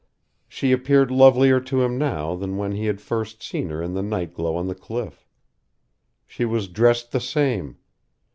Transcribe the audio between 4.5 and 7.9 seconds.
on the cliff. She was dressed the same.